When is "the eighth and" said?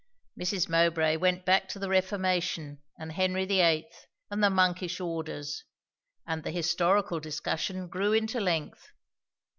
3.45-4.43